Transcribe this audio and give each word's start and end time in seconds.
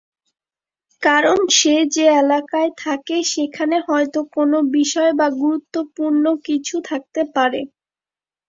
কারণ, 1.03 1.39
সে 1.51 1.75
যে 1.95 2.05
এলাকায় 2.21 2.71
থাকে, 2.77 3.17
সেখানে 3.33 3.75
হয়তো 3.87 4.19
কোনো 4.35 4.57
বিষয় 4.77 5.11
বা 5.19 5.27
গুরুত্বপূর্ণ 5.41 6.23
কিছু 6.47 6.75
থাকতে 6.89 7.21
পারে। 7.35 7.61